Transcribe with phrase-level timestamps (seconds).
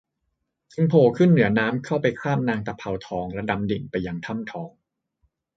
[0.73, 4.71] จึงโผล่ขึ้นเหนือน้ำเข้าไปคาบนางตะเภาทองแล้วดำดิ่งไปยังถ้ำทอง